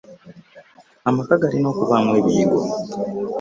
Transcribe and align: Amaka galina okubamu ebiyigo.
Amaka 1.09 1.41
galina 1.41 1.67
okubamu 1.73 2.11
ebiyigo. 2.19 2.59